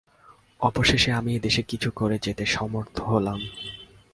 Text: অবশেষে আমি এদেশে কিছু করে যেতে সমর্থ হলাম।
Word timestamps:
অবশেষে 0.59 1.11
আমি 1.11 1.35
এদেশে 1.35 1.61
কিছু 1.61 1.91
করে 1.91 2.17
যেতে 2.21 2.45
সমর্থ 2.45 3.01
হলাম। 3.01 3.39